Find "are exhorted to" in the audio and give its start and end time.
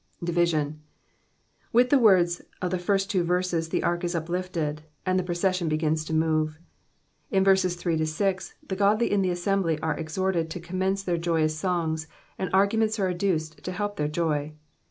9.81-10.59